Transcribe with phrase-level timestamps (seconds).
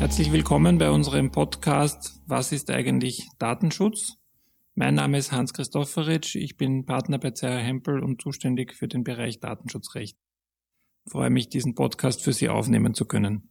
[0.00, 4.18] willkommen bei unserem Podcast Was ist eigentlich Datenschutz?
[4.74, 9.04] Mein Name ist Hans Christopheritsch, ich bin Partner bei CR Hempel und zuständig für den
[9.04, 10.16] Bereich Datenschutzrecht.
[11.04, 13.50] Ich freue mich, diesen Podcast für Sie aufnehmen zu können.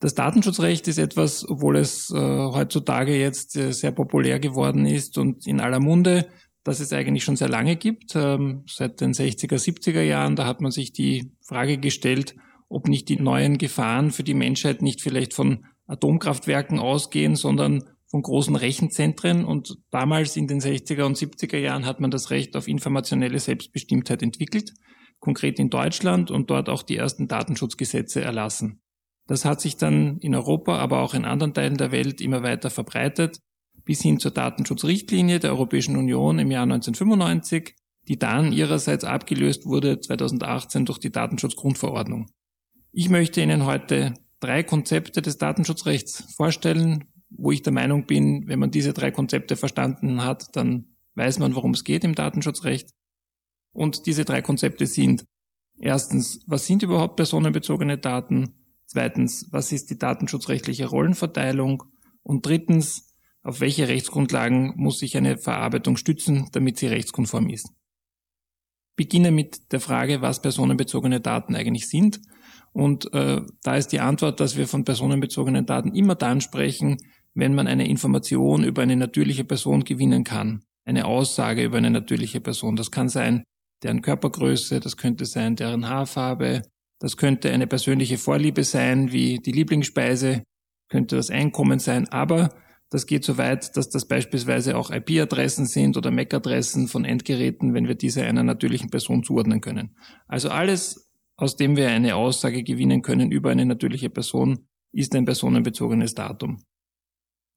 [0.00, 5.46] Das Datenschutzrecht ist etwas, obwohl es äh, heutzutage jetzt äh, sehr populär geworden ist und
[5.46, 6.28] in aller Munde,
[6.64, 8.14] das es eigentlich schon sehr lange gibt.
[8.16, 12.34] Ähm, seit den 60er, 70er Jahren, da hat man sich die Frage gestellt,
[12.68, 18.22] ob nicht die neuen Gefahren für die Menschheit nicht vielleicht von Atomkraftwerken ausgehen, sondern von
[18.22, 19.44] großen Rechenzentren.
[19.44, 24.22] Und damals in den 60er und 70er Jahren hat man das Recht auf informationelle Selbstbestimmtheit
[24.22, 24.72] entwickelt,
[25.20, 28.80] konkret in Deutschland und dort auch die ersten Datenschutzgesetze erlassen.
[29.26, 32.70] Das hat sich dann in Europa, aber auch in anderen Teilen der Welt immer weiter
[32.70, 33.40] verbreitet,
[33.84, 37.74] bis hin zur Datenschutzrichtlinie der Europäischen Union im Jahr 1995,
[38.08, 42.26] die dann ihrerseits abgelöst wurde 2018 durch die Datenschutzgrundverordnung.
[42.98, 48.58] Ich möchte Ihnen heute drei Konzepte des Datenschutzrechts vorstellen, wo ich der Meinung bin, wenn
[48.58, 52.94] man diese drei Konzepte verstanden hat, dann weiß man, worum es geht im Datenschutzrecht.
[53.72, 55.26] Und diese drei Konzepte sind
[55.78, 58.54] erstens, was sind überhaupt personenbezogene Daten?
[58.86, 61.82] Zweitens, was ist die datenschutzrechtliche Rollenverteilung?
[62.22, 67.68] Und drittens, auf welche Rechtsgrundlagen muss sich eine Verarbeitung stützen, damit sie rechtskonform ist?
[68.96, 72.22] Beginne mit der Frage, was personenbezogene Daten eigentlich sind
[72.76, 76.98] und äh, da ist die Antwort, dass wir von personenbezogenen Daten immer dann sprechen,
[77.32, 80.62] wenn man eine Information über eine natürliche Person gewinnen kann.
[80.84, 82.76] Eine Aussage über eine natürliche Person.
[82.76, 83.44] Das kann sein
[83.82, 86.64] deren Körpergröße, das könnte sein deren Haarfarbe,
[86.98, 90.42] das könnte eine persönliche Vorliebe sein, wie die Lieblingsspeise,
[90.90, 92.50] könnte das Einkommen sein, aber
[92.90, 97.88] das geht so weit, dass das beispielsweise auch IP-Adressen sind oder MAC-Adressen von Endgeräten, wenn
[97.88, 99.96] wir diese einer natürlichen Person zuordnen können.
[100.28, 101.05] Also alles
[101.36, 106.62] aus dem wir eine Aussage gewinnen können über eine natürliche Person, ist ein personenbezogenes Datum.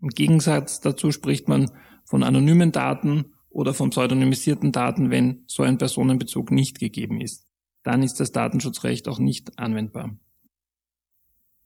[0.00, 1.70] Im Gegensatz dazu spricht man
[2.04, 7.46] von anonymen Daten oder von pseudonymisierten Daten, wenn so ein Personenbezug nicht gegeben ist.
[7.82, 10.16] Dann ist das Datenschutzrecht auch nicht anwendbar.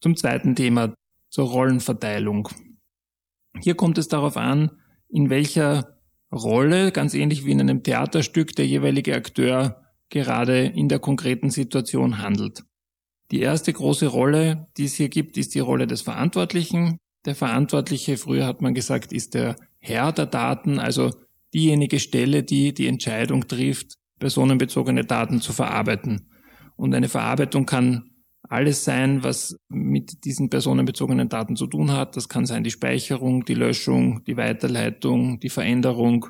[0.00, 0.94] Zum zweiten Thema,
[1.30, 2.48] zur Rollenverteilung.
[3.60, 4.70] Hier kommt es darauf an,
[5.08, 5.98] in welcher
[6.32, 12.18] Rolle, ganz ähnlich wie in einem Theaterstück, der jeweilige Akteur gerade in der konkreten Situation
[12.18, 12.62] handelt.
[13.32, 16.98] Die erste große Rolle, die es hier gibt, ist die Rolle des Verantwortlichen.
[17.24, 21.10] Der Verantwortliche, früher hat man gesagt, ist der Herr der Daten, also
[21.54, 26.28] diejenige Stelle, die die Entscheidung trifft, personenbezogene Daten zu verarbeiten.
[26.76, 28.10] Und eine Verarbeitung kann
[28.48, 32.16] alles sein, was mit diesen personenbezogenen Daten zu tun hat.
[32.16, 36.26] Das kann sein die Speicherung, die Löschung, die Weiterleitung, die Veränderung,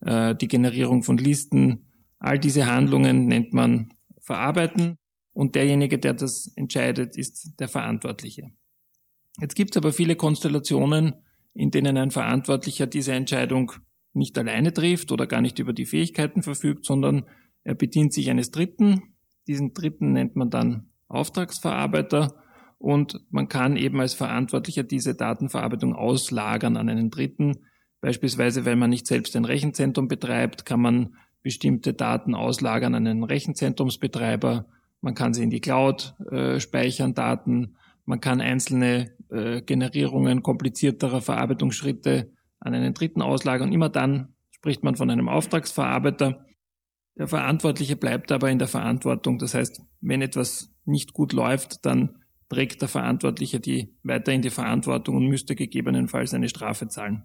[0.00, 1.85] äh, die Generierung von Listen,
[2.18, 4.98] All diese Handlungen nennt man Verarbeiten
[5.32, 8.50] und derjenige, der das entscheidet, ist der Verantwortliche.
[9.40, 11.14] Jetzt gibt es aber viele Konstellationen,
[11.52, 13.72] in denen ein Verantwortlicher diese Entscheidung
[14.14, 17.26] nicht alleine trifft oder gar nicht über die Fähigkeiten verfügt, sondern
[17.64, 19.14] er bedient sich eines Dritten.
[19.46, 22.34] Diesen Dritten nennt man dann Auftragsverarbeiter
[22.78, 27.58] und man kann eben als Verantwortlicher diese Datenverarbeitung auslagern an einen Dritten.
[28.00, 31.14] Beispielsweise, wenn man nicht selbst ein Rechenzentrum betreibt, kann man
[31.46, 34.66] bestimmte Daten auslagern an einen Rechenzentrumsbetreiber.
[35.00, 37.76] Man kann sie in die Cloud äh, speichern, Daten.
[38.04, 43.72] Man kann einzelne äh, Generierungen komplizierterer Verarbeitungsschritte an einen Dritten auslagern.
[43.72, 46.44] Immer dann spricht man von einem Auftragsverarbeiter.
[47.16, 49.38] Der Verantwortliche bleibt aber in der Verantwortung.
[49.38, 55.14] Das heißt, wenn etwas nicht gut läuft, dann trägt der Verantwortliche die weiterhin die Verantwortung
[55.14, 57.22] und müsste gegebenenfalls eine Strafe zahlen.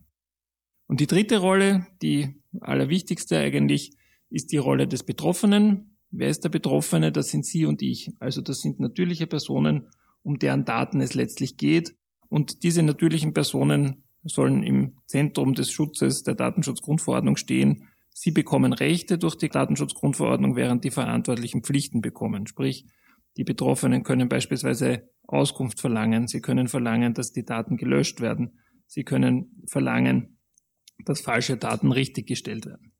[0.85, 3.97] Und die dritte Rolle, die allerwichtigste eigentlich,
[4.31, 5.97] ist die Rolle des Betroffenen.
[6.09, 7.11] Wer ist der Betroffene?
[7.11, 8.09] Das sind Sie und ich.
[8.19, 9.87] Also das sind natürliche Personen,
[10.23, 11.95] um deren Daten es letztlich geht.
[12.29, 17.87] Und diese natürlichen Personen sollen im Zentrum des Schutzes der Datenschutzgrundverordnung stehen.
[18.13, 22.47] Sie bekommen Rechte durch die Datenschutzgrundverordnung, während die Verantwortlichen Pflichten bekommen.
[22.47, 22.85] Sprich,
[23.37, 26.27] die Betroffenen können beispielsweise Auskunft verlangen.
[26.27, 28.59] Sie können verlangen, dass die Daten gelöscht werden.
[28.85, 30.39] Sie können verlangen,
[31.05, 32.90] dass falsche Daten richtiggestellt werden.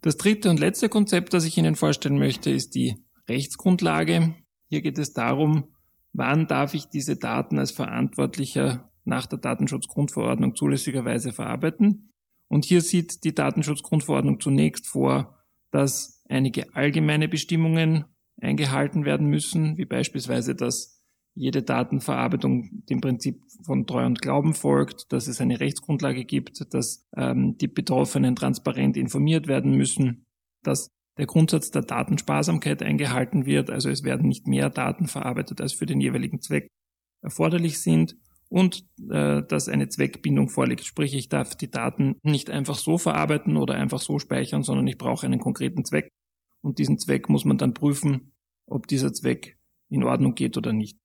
[0.00, 2.96] Das dritte und letzte Konzept, das ich Ihnen vorstellen möchte, ist die
[3.28, 4.34] Rechtsgrundlage.
[4.68, 5.74] Hier geht es darum,
[6.12, 12.12] wann darf ich diese Daten als Verantwortlicher nach der Datenschutzgrundverordnung zulässigerweise verarbeiten.
[12.46, 15.38] Und hier sieht die Datenschutzgrundverordnung zunächst vor,
[15.70, 18.04] dass einige allgemeine Bestimmungen
[18.40, 20.97] eingehalten werden müssen, wie beispielsweise, dass
[21.38, 27.06] jede Datenverarbeitung dem Prinzip von Treu und Glauben folgt, dass es eine Rechtsgrundlage gibt, dass
[27.16, 30.26] ähm, die Betroffenen transparent informiert werden müssen,
[30.64, 35.72] dass der Grundsatz der Datensparsamkeit eingehalten wird, also es werden nicht mehr Daten verarbeitet als
[35.72, 36.68] für den jeweiligen Zweck,
[37.22, 38.16] erforderlich sind
[38.48, 40.84] und äh, dass eine Zweckbindung vorliegt.
[40.84, 44.98] Sprich, ich darf die Daten nicht einfach so verarbeiten oder einfach so speichern, sondern ich
[44.98, 46.08] brauche einen konkreten Zweck.
[46.62, 48.32] Und diesen Zweck muss man dann prüfen,
[48.66, 49.56] ob dieser Zweck
[49.88, 50.98] in Ordnung geht oder nicht.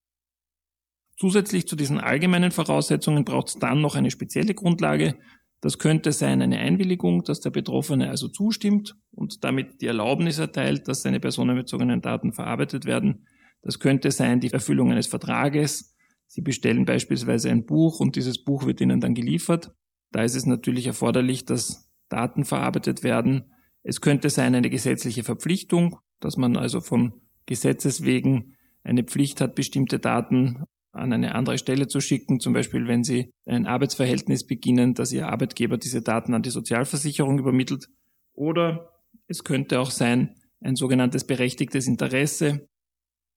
[1.17, 5.15] Zusätzlich zu diesen allgemeinen Voraussetzungen braucht es dann noch eine spezielle Grundlage.
[5.61, 10.87] Das könnte sein eine Einwilligung, dass der Betroffene also zustimmt und damit die Erlaubnis erteilt,
[10.87, 13.27] dass seine personenbezogenen Daten verarbeitet werden.
[13.61, 15.95] Das könnte sein die Erfüllung eines Vertrages.
[16.27, 19.71] Sie bestellen beispielsweise ein Buch und dieses Buch wird Ihnen dann geliefert.
[20.11, 23.53] Da ist es natürlich erforderlich, dass Daten verarbeitet werden.
[23.83, 27.13] Es könnte sein eine gesetzliche Verpflichtung, dass man also von
[27.45, 30.63] Gesetzes wegen eine Pflicht hat, bestimmte Daten
[30.93, 35.27] an eine andere Stelle zu schicken, zum Beispiel wenn Sie ein Arbeitsverhältnis beginnen, dass Ihr
[35.27, 37.87] Arbeitgeber diese Daten an die Sozialversicherung übermittelt.
[38.33, 38.91] Oder
[39.27, 42.67] es könnte auch sein, ein sogenanntes berechtigtes Interesse,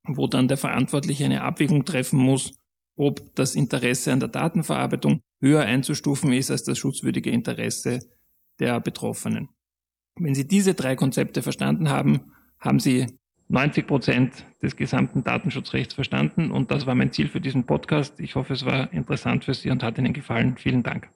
[0.06, 2.52] wo dann der Verantwortliche eine Abwägung treffen muss,
[2.96, 8.00] ob das Interesse an der Datenverarbeitung höher einzustufen ist als das schutzwürdige Interesse
[8.60, 9.48] der Betroffenen.
[10.18, 13.06] Wenn Sie diese drei Konzepte verstanden haben, haben Sie
[13.48, 18.18] 90 Prozent des gesamten Datenschutzrechts verstanden und das war mein Ziel für diesen Podcast.
[18.18, 20.56] Ich hoffe, es war interessant für Sie und hat Ihnen gefallen.
[20.56, 21.08] Vielen Dank.